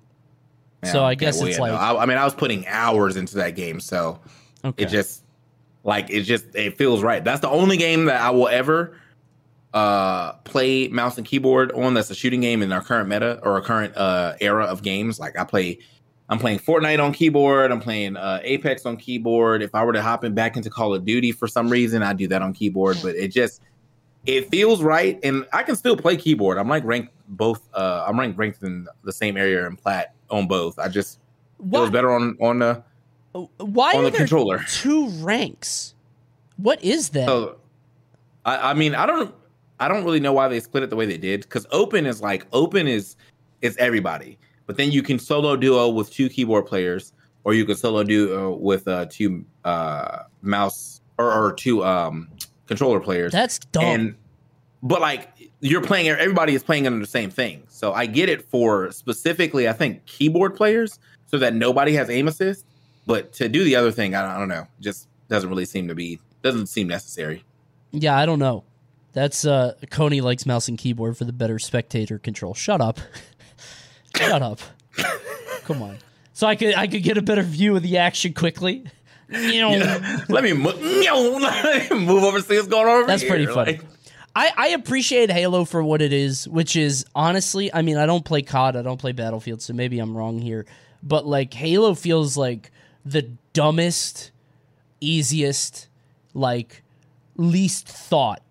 [0.83, 1.63] So I guess it's no.
[1.63, 4.19] like- I, I mean, I was putting hours into that game, so
[4.63, 4.83] Okay.
[4.83, 5.23] it just
[5.87, 7.23] like it just it feels right.
[7.23, 8.95] That's the only game that I will ever
[9.73, 11.93] uh play mouse and keyboard on.
[11.93, 15.19] That's a shooting game in our current meta or our current uh era of games.
[15.19, 15.79] Like I play.
[16.29, 17.71] I'm playing Fortnite on keyboard.
[17.71, 19.61] I'm playing uh, Apex on keyboard.
[19.61, 22.11] If I were to hop in back into Call of Duty for some reason, I
[22.11, 22.97] do that on keyboard.
[23.01, 23.61] But it just
[24.25, 26.57] it feels right, and I can still play keyboard.
[26.57, 27.69] I'm like ranked both.
[27.73, 30.77] Uh, I'm ranked ranked in the same area in plat on both.
[30.79, 31.21] I just
[31.59, 32.83] why, feels better on on the
[33.57, 34.63] why on are the there controller.
[34.69, 35.93] two ranks?
[36.57, 37.27] What is that?
[37.27, 37.57] So,
[38.45, 39.33] I, I mean, I don't,
[39.79, 41.41] I don't really know why they split it the way they did.
[41.41, 43.15] Because open is like open is
[43.61, 47.75] is everybody, but then you can solo duo with two keyboard players, or you can
[47.75, 52.29] solo duo with uh, two uh, mouse or, or two um,
[52.67, 53.31] controller players.
[53.31, 53.83] That's dumb.
[53.83, 54.15] And
[54.83, 57.63] but like you're playing, everybody is playing under the same thing.
[57.67, 62.27] So I get it for specifically, I think keyboard players, so that nobody has aim
[62.27, 62.65] assist.
[63.07, 65.87] But to do the other thing, I don't, I don't know, just doesn't really seem
[65.87, 67.43] to be doesn't seem necessary.
[67.91, 68.63] yeah, I don't know.
[69.13, 72.53] That's uh Coney likes mouse and keyboard for the better spectator control.
[72.53, 72.99] Shut up.
[74.15, 74.59] Shut up.
[75.63, 75.97] Come on.
[76.33, 78.83] So I could I could get a better view of the action quickly.
[79.29, 79.69] Know,
[80.29, 82.99] let me mo- let me move over, see what's going on.
[82.99, 83.31] Over That's here.
[83.31, 83.73] pretty funny.
[83.73, 83.81] Like,
[84.35, 88.23] I, I appreciate Halo for what it is, which is honestly, I mean, I don't
[88.23, 90.65] play COD, I don't play Battlefield, so maybe I'm wrong here.
[91.01, 92.71] But like Halo feels like
[93.11, 94.31] the dumbest,
[94.99, 95.87] easiest,
[96.33, 96.83] like
[97.35, 98.41] least thought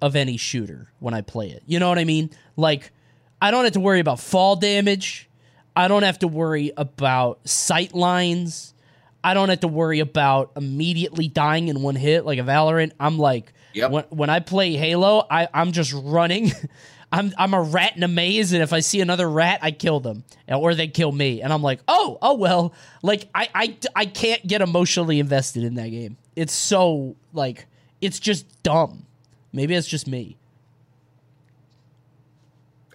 [0.00, 1.62] of any shooter when I play it.
[1.66, 2.30] You know what I mean?
[2.56, 2.92] Like
[3.40, 5.28] I don't have to worry about fall damage.
[5.76, 8.74] I don't have to worry about sight lines.
[9.22, 12.92] I don't have to worry about immediately dying in one hit like a Valorant.
[13.00, 13.90] I'm like Yep.
[13.90, 16.52] when when I play Halo, I, I'm just running.
[17.12, 20.00] I'm I'm a rat in a maze, and if I see another rat, I kill
[20.00, 22.72] them, or they kill me, and I'm like, oh, oh well.
[23.02, 26.16] Like I I, I can't get emotionally invested in that game.
[26.36, 27.66] It's so like
[28.00, 29.06] it's just dumb.
[29.52, 30.36] Maybe it's just me.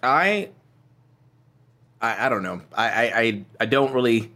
[0.02, 0.50] I,
[2.00, 2.60] I, I don't know.
[2.74, 4.30] I, I, I, I don't really,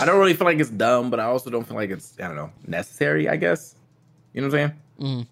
[0.00, 2.26] I don't really feel like it's dumb, but I also don't feel like it's, I
[2.26, 3.28] don't know, necessary.
[3.28, 3.74] I guess.
[4.32, 5.26] You know what I'm saying?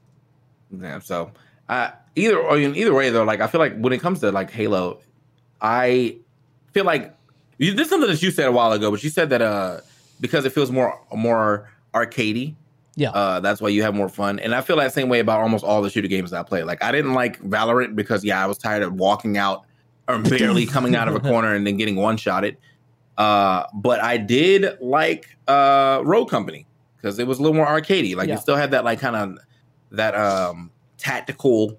[0.73, 0.83] Mm.
[0.83, 0.99] Yeah.
[1.01, 1.31] So,
[1.69, 4.31] uh, either or in either way though, like I feel like when it comes to
[4.33, 5.01] like Halo,
[5.61, 6.17] I
[6.73, 7.15] feel like
[7.59, 9.81] you, this is something that you said a while ago, but you said that uh
[10.21, 12.55] because it feels more more arcadey.
[12.99, 13.11] Yeah.
[13.11, 14.39] Uh, that's why you have more fun.
[14.39, 16.63] And I feel that same way about almost all the shooter games that I play.
[16.63, 19.67] Like I didn't like Valorant because yeah, I was tired of walking out
[20.09, 22.57] or barely coming out of a corner and then getting one shotted.
[23.19, 28.17] Uh, but I did like uh Rogue Company because it was a little more arcadey.
[28.17, 28.37] Like Yeah.
[28.37, 29.39] it still had that like kind of
[29.91, 31.79] that um tactical,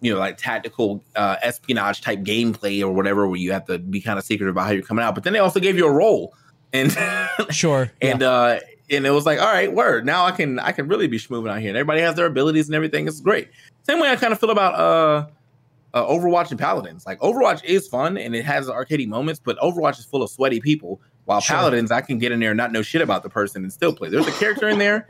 [0.00, 4.00] you know, like tactical uh espionage type gameplay or whatever where you have to be
[4.00, 5.14] kind of secretive about how you're coming out.
[5.14, 6.34] But then they also gave you a role.
[6.72, 6.96] And
[7.50, 7.90] Sure.
[8.02, 11.06] and uh and it was like all right word now i can i can really
[11.06, 13.48] be schmoving out here and everybody has their abilities and everything it's great
[13.84, 15.26] same way i kind of feel about uh,
[15.94, 19.98] uh overwatch and paladins like overwatch is fun and it has arcadey moments but overwatch
[19.98, 21.56] is full of sweaty people while Sure.
[21.56, 23.94] paladins i can get in there and not know shit about the person and still
[23.94, 25.06] play there's a character in there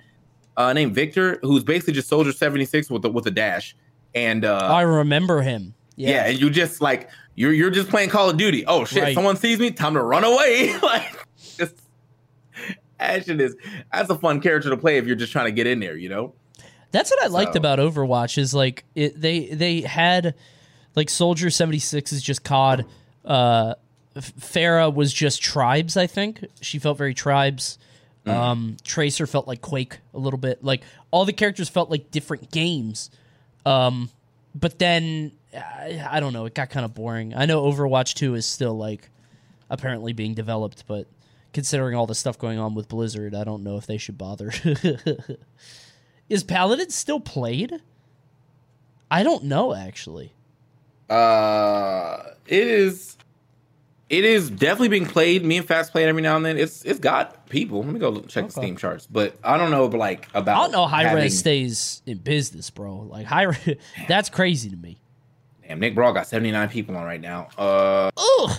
[0.58, 3.74] uh named Viktor who's basically just soldier 76 with a, with a dash
[4.14, 5.72] and uh I remember him.
[5.96, 6.10] yeah.
[6.10, 6.26] Yeah.
[6.26, 8.66] and you just like you're you're just playing Call of Duty.
[8.66, 9.14] Oh shit, Right.
[9.14, 10.76] someone sees me, time to run away.
[10.82, 11.74] like just
[13.00, 13.56] action is
[13.92, 16.08] that's a fun character to play if you're just trying to get in there, you
[16.08, 16.34] know?
[16.90, 20.34] That's what I liked So- about Overwatch is like it, they they had
[20.96, 22.84] like Soldier 76 is just COD.
[23.24, 23.74] Uh
[24.16, 26.44] Pharah was just tribes, I think.
[26.60, 27.78] She felt very tribes.
[28.30, 30.62] Um Tracer felt like Quake a little bit.
[30.64, 33.10] Like all the characters felt like different games.
[33.66, 34.10] Um
[34.54, 37.34] but then I, I don't know, it got kind of boring.
[37.34, 39.10] I know Overwatch 2 is still like
[39.70, 41.06] apparently being developed, but
[41.52, 44.52] considering all the stuff going on with Blizzard, I don't know if they should bother.
[46.28, 47.80] Is Paladin still played?
[49.10, 50.32] I don't know actually.
[51.08, 53.16] Uh it is
[54.10, 55.44] it is definitely being played.
[55.44, 56.56] Me and Fast play it every now and then.
[56.56, 57.82] It's it's got people.
[57.82, 59.06] Let me go check the Steam charts.
[59.06, 62.70] But I don't know like about I don't know high having- res stays in business,
[62.70, 62.96] bro.
[63.00, 63.76] Like Hi-Rez,
[64.08, 64.98] that's crazy to me.
[65.66, 67.48] Damn, Nick Brawl got 79 people on right now.
[67.58, 68.58] Uh Ugh.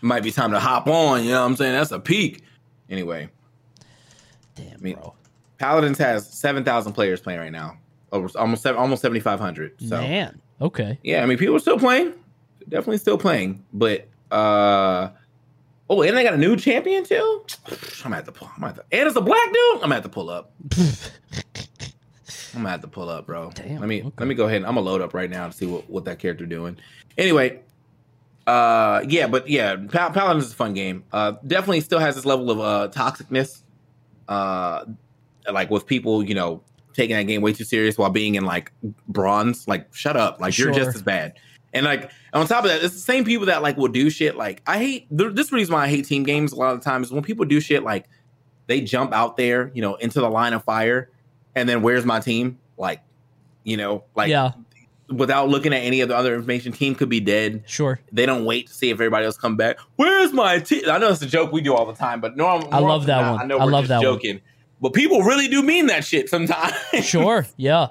[0.00, 1.72] might be time to hop on, you know what I'm saying?
[1.74, 2.42] That's a peak.
[2.90, 3.28] Anyway.
[4.56, 5.14] Damn, mean, bro.
[5.58, 7.78] Paladins has seven thousand players playing right now,
[8.12, 9.74] over almost seven, almost seventy five hundred.
[9.80, 10.40] So Man.
[10.60, 10.98] Okay.
[11.04, 12.14] yeah, I mean people are still playing,
[12.68, 13.64] definitely still playing.
[13.72, 15.10] But uh
[15.90, 17.44] oh, and they got a new champion too.
[18.04, 18.50] I'm at the pull.
[18.56, 19.82] I'm at the and it's a black dude.
[19.82, 20.52] I'm at the pull up.
[22.54, 23.50] I'm gonna have to pull up, bro.
[23.54, 24.12] Damn, Let me okay.
[24.18, 24.58] let me go ahead.
[24.58, 26.76] And, I'm gonna load up right now to see what, what that character doing.
[27.16, 27.60] Anyway,
[28.46, 31.04] uh, yeah, but yeah, Pal- Paladin is a fun game.
[31.12, 33.62] Uh, definitely still has this level of uh toxicness.
[34.28, 34.86] Uh,
[35.52, 36.62] like with people, you know,
[36.94, 38.72] taking that game way too serious while being in like
[39.08, 39.68] bronze.
[39.68, 40.40] Like, shut up.
[40.40, 41.34] Like you're just as bad.
[41.72, 44.36] And like on top of that, it's the same people that like will do shit.
[44.36, 46.84] Like I hate th- this reason why I hate team games a lot of the
[46.84, 48.06] times is when people do shit like
[48.66, 51.10] they jump out there, you know, into the line of fire,
[51.54, 52.58] and then where's my team?
[52.76, 53.00] Like,
[53.64, 54.52] you know, like yeah,
[55.10, 57.62] without looking at any of the other information, team could be dead.
[57.66, 58.00] sure.
[58.12, 59.78] They don't wait to see if everybody else come back.
[59.96, 60.82] Where's my team?
[60.88, 63.20] I know it's a joke we do all the time, but norm, I love that
[63.20, 63.42] norm- one.
[63.42, 64.02] I know I we're love just that one.
[64.04, 64.40] joking,
[64.80, 66.74] but people really do mean that shit sometimes.
[67.02, 67.88] Sure, yeah.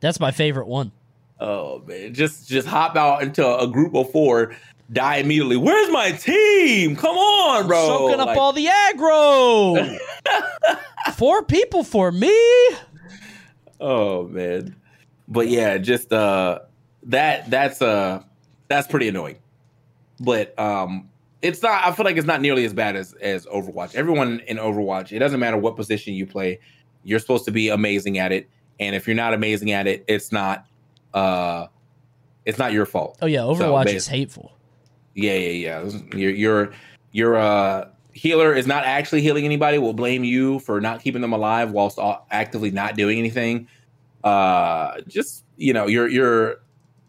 [0.00, 0.92] That's my favorite one.
[1.40, 4.54] Oh man, just just hop out into a group of four,
[4.92, 5.56] die immediately.
[5.56, 6.96] Where's my team?
[6.96, 7.86] Come on, bro.
[7.86, 9.98] Soaking up Like, all the aggro.
[11.14, 12.34] Four people for me.
[13.80, 14.74] oh man,
[15.28, 16.60] but yeah, just uh,
[17.04, 18.22] that that's uh
[18.68, 19.36] that's pretty annoying.
[20.18, 21.08] But um,
[21.42, 21.84] it's not.
[21.84, 23.94] I feel like it's not nearly as bad as as Overwatch.
[23.94, 26.58] Everyone in Overwatch, it doesn't matter what position you play,
[27.04, 28.48] you're supposed to be amazing at it.
[28.80, 30.66] And if you're not amazing at it, it's not
[31.14, 31.66] uh,
[32.44, 33.18] it's not your fault.
[33.20, 34.52] Oh yeah, Overwatch basi- is hateful.
[35.14, 35.90] Yeah, yeah, yeah.
[36.14, 36.72] Your your
[37.12, 39.78] your uh healer is not actually healing anybody.
[39.78, 41.98] Will blame you for not keeping them alive whilst
[42.30, 43.68] actively not doing anything.
[44.24, 46.60] Uh, just you know, your your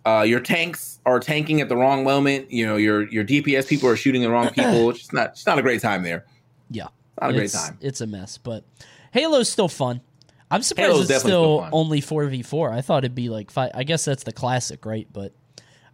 [0.06, 2.50] uh your tanks are tanking at the wrong moment.
[2.52, 4.90] You know, your your DPS people are shooting the wrong people.
[4.90, 6.26] It's just not it's not a great time there.
[6.70, 6.88] Yeah,
[7.22, 7.78] Not a great time.
[7.82, 8.64] It's a mess, but
[9.14, 10.02] Halo's still fun.
[10.50, 12.72] I'm surprised Halo's it's still still only four v four.
[12.72, 13.72] I thought it'd be like five.
[13.74, 15.08] I guess that's the classic, right?
[15.12, 15.34] But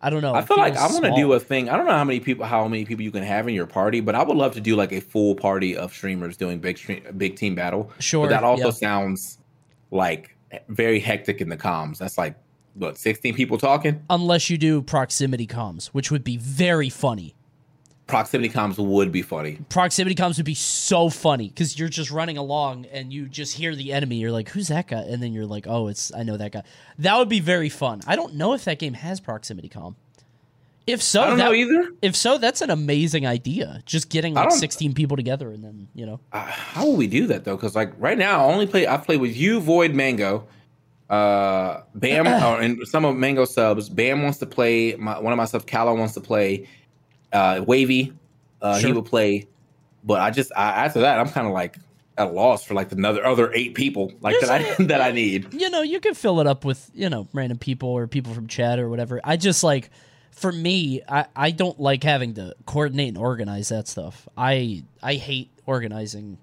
[0.01, 0.35] I don't know.
[0.35, 1.69] I feel like I want to do a thing.
[1.69, 4.01] I don't know how many people how many people you can have in your party,
[4.01, 7.03] but I would love to do like a full party of streamers doing big stream,
[7.17, 7.91] big team battle.
[7.99, 8.71] Sure, But that also yeah.
[8.71, 9.39] sounds
[9.91, 10.35] like
[10.67, 11.97] very hectic in the comms.
[11.97, 12.35] That's like
[12.75, 14.03] what, 16 people talking?
[14.09, 17.35] unless you do proximity comms, which would be very funny.
[18.07, 19.59] Proximity comms would be funny.
[19.69, 23.75] Proximity comms would be so funny because you're just running along and you just hear
[23.75, 24.17] the enemy.
[24.17, 26.63] You're like, "Who's that guy?" And then you're like, "Oh, it's I know that guy."
[26.99, 28.01] That would be very fun.
[28.05, 29.95] I don't know if that game has proximity comm.
[30.85, 31.91] If so, I don't that, know either.
[32.01, 33.81] if so, that's an amazing idea.
[33.85, 36.19] Just getting like 16 people together and then you know.
[36.33, 37.55] Uh, how will we do that though?
[37.55, 38.85] Because like right now, I only play.
[38.85, 40.45] I play with you, Void, Mango,
[41.09, 43.87] uh, Bam, or, and some of Mango subs.
[43.87, 44.95] Bam wants to play.
[44.95, 46.67] My, one of my subs, Callow wants to play.
[47.33, 48.13] Uh, Wavy,
[48.61, 49.47] uh, he would play.
[50.03, 51.77] But I just I, after that, I'm kind of like
[52.17, 55.53] at a loss for like another other eight people like that I that I need.
[55.53, 58.47] you know, you can fill it up with, you know, random people or people from
[58.47, 59.19] chat or whatever.
[59.23, 59.89] I just like
[60.31, 64.27] for me, I, I don't like having to coordinate and organize that stuff.
[64.37, 66.37] I I hate organizing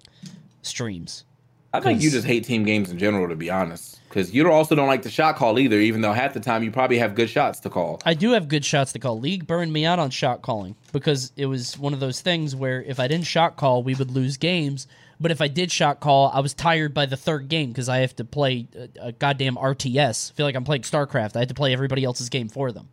[0.61, 1.25] streams.
[1.73, 4.75] I think you just hate team games in general, to be honest, because you also
[4.75, 5.79] don't like the shot call either.
[5.79, 8.01] Even though half the time you probably have good shots to call.
[8.05, 9.19] I do have good shots to call.
[9.19, 12.81] League burned me out on shot calling because it was one of those things where
[12.83, 14.87] if I didn't shot call, we would lose games.
[15.19, 17.99] But if I did shot call, I was tired by the third game because I
[17.99, 20.31] have to play a, a goddamn RTS.
[20.31, 21.35] I feel like I'm playing StarCraft.
[21.35, 22.89] I had to play everybody else's game for them.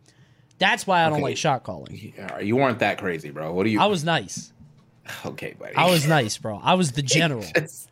[0.59, 1.23] That's why I don't Okay.
[1.23, 2.13] like shot calling.
[2.15, 3.51] Yeah, You weren't that crazy, bro.
[3.51, 3.81] What do you?
[3.81, 4.53] I was nice.
[5.25, 5.73] okay, buddy.
[5.75, 6.61] I was nice, bro.
[6.63, 7.43] I was the general.
[7.55, 7.87] It's-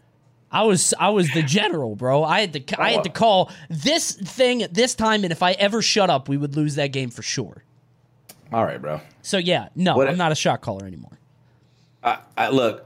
[0.52, 2.24] I was I was the general, bro.
[2.24, 5.52] I had to I had to call this thing at this time, and if I
[5.54, 7.64] ever shut up, we would lose that game for sure.
[8.54, 9.02] all right, bro.
[9.22, 11.20] So yeah, no, What- I'm not a shot caller anymore.
[12.04, 12.86] I, I look.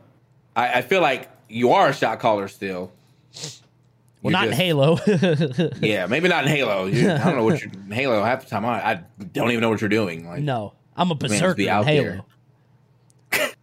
[0.56, 2.92] I, I feel like you are a shot caller still.
[4.24, 5.00] Well, You're not in Halo.
[5.82, 6.86] Yeah, maybe not in Halo.
[6.86, 8.66] You, I don't know what you're in Halo half the time.
[8.66, 8.94] I, I
[9.34, 10.28] don't even know what you're doing.
[10.28, 12.04] Like, no, I'm a just berserker be in out Halo.
[12.04, 12.22] there.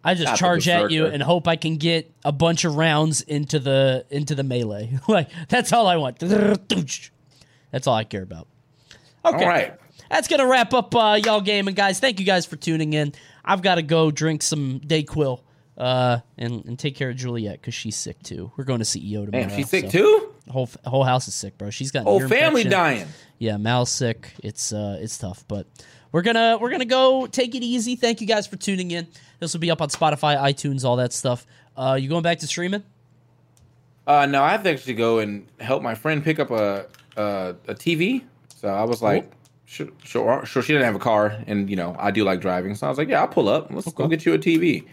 [0.03, 3.59] I just charge at you and hope I can get a bunch of rounds into
[3.59, 4.97] the into the melee.
[5.07, 6.19] like that's all I want.
[6.19, 8.47] That's all I care about.
[9.25, 9.43] Okay.
[9.43, 9.75] All right.
[10.09, 11.99] That's gonna wrap up uh, y'all gaming, guys.
[11.99, 13.13] Thank you guys for tuning in.
[13.45, 15.41] I've got to go drink some Dayquil
[15.77, 18.51] uh, and and take care of Juliet because she's sick too.
[18.57, 19.47] We're going to CEO tomorrow.
[19.47, 20.33] Damn, she's sick so- too.
[20.49, 21.69] Whole whole house is sick, bro.
[21.69, 22.71] She's got Whole family infection.
[22.71, 23.07] dying.
[23.37, 24.33] Yeah, Mal's sick.
[24.43, 25.67] It's uh, it's tough, but
[26.11, 27.95] we're gonna we're gonna go take it easy.
[27.95, 29.07] Thank you guys for tuning in.
[29.39, 31.45] This will be up on Spotify, iTunes, all that stuff.
[31.77, 32.83] Uh, you going back to streaming?
[34.07, 37.55] Uh, no, I have to actually go and help my friend pick up a a,
[37.67, 38.23] a TV.
[38.55, 39.31] So I was like,
[39.65, 40.61] sure, sure, sure.
[40.61, 42.75] She didn't have a car, and you know, I do like driving.
[42.75, 43.71] So I was like, yeah, I'll pull up.
[43.71, 44.85] Let's go get you a TV.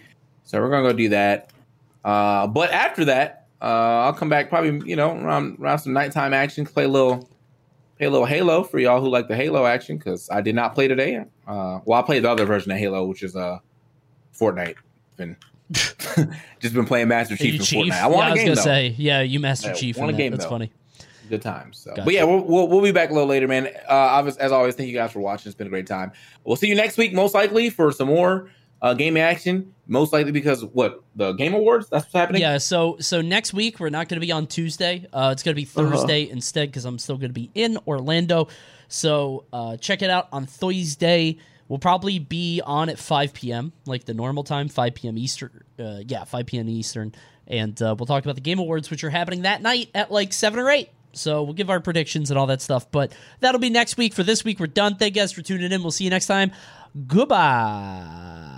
[0.45, 1.51] So we're gonna go do that.
[2.05, 3.65] Uh, but after that, uh,
[4.05, 7.29] I'll come back probably, you know, around around some nighttime action, play a little,
[8.01, 11.17] little Halo for y'all who like the Halo action because I did not play today.
[11.47, 13.59] Uh, well, I played the other version of Halo, which is uh,
[14.39, 14.77] Fortnite.
[15.17, 15.37] Been
[16.61, 17.87] just been playing Master Chief Chief?
[17.93, 18.01] Fortnite.
[18.01, 18.63] I want yeah, I a was game gonna though.
[18.63, 19.97] say, yeah, you Master Yeah, Chief.
[19.97, 20.19] want a that.
[20.19, 20.51] game, That's though.
[20.51, 20.71] funny.
[21.29, 21.79] Good times.
[21.79, 21.91] So.
[21.91, 22.03] Gotcha.
[22.05, 23.69] But yeah, we'll, we'll, we'll be back a little later, man.
[23.89, 25.51] Uh, as always, thank you guys for watching.
[25.51, 26.13] It's been a great time.
[26.45, 28.49] We'll see you next week, most likely for some more
[28.87, 29.73] uh, game action.
[29.89, 31.89] Most likely because what the Game Awards?
[31.89, 32.43] That's what's happening.
[32.43, 32.59] Yeah.
[32.59, 35.07] So so next week we're not going to be on Tuesday.
[35.13, 35.91] Uh, it's going to be uh-huh.
[35.91, 36.33] Thursday uh-huh.
[36.33, 38.49] instead because I'm still going to be in Orlando.
[38.89, 41.39] So uh, check it out on Thursday.
[41.69, 43.73] We'll probably be on at 5 p.m.
[43.87, 45.19] like the normal time, 5 p.m.
[45.19, 45.65] Eastern.
[45.77, 46.69] Uh, yeah, 5 p.m.
[46.69, 47.13] Eastern,
[47.49, 50.33] and uh, we'll talk about the Game Awards, which are happening that night at like
[50.33, 50.91] seven or eight.
[51.13, 52.91] So we'll give our predictions and all that stuff.
[52.91, 54.15] But that'll be next week.
[54.15, 54.97] For this week, we're done.
[54.97, 55.83] Thank you guys for tuning in.
[55.83, 56.53] We'll see you next time.
[57.07, 58.56] Goodbye.